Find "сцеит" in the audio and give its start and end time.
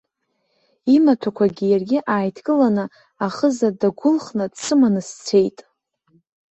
5.07-5.57